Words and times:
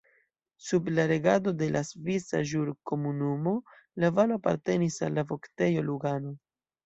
Sub 0.67 0.87
la 0.89 1.03
regado 1.09 1.51
de 1.59 1.65
la 1.73 1.81
Svisa 1.89 2.39
Ĵurkomunumo 2.51 3.53
la 4.05 4.11
valo 4.21 4.39
apartenis 4.41 4.97
al 5.09 5.15
la 5.19 5.25
Voktejo 5.33 5.85
Lugano. 5.91 6.35